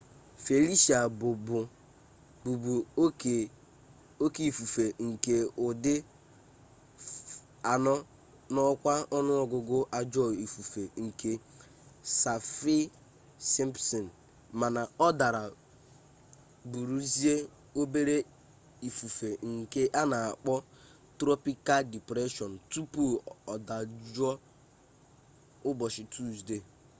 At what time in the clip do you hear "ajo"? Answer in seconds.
9.99-10.25